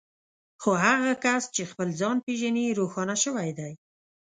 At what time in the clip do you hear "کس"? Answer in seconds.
1.23-1.43